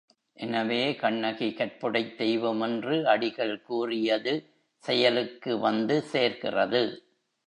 எனவே 0.37 0.95
கண்ணகி 0.95 1.49
கற்புடைத் 1.49 2.15
தெய்வம் 2.15 2.61
என்று 2.61 3.07
அடிகள் 3.07 3.61
கூறியது 3.61 4.33
செயலுக்கு 4.83 5.59
வந்து 5.59 6.03
சேர்கிறது. 6.11 6.83